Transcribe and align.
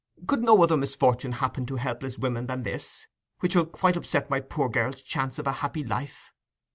Could 0.25 0.39
no 0.41 0.63
other 0.63 0.77
misfortune 0.77 1.33
happen 1.33 1.67
to 1.67 1.75
helpless 1.75 2.17
women 2.17 2.47
than 2.47 2.63
this, 2.63 3.05
which 3.41 3.55
will 3.55 3.67
quite 3.67 3.95
upset 3.95 4.31
my 4.31 4.39
poor 4.39 4.67
girl's 4.67 5.03
chance 5.03 5.37
of 5.37 5.45
a 5.45 5.51
happy 5.61 5.83
life? 5.83 6.33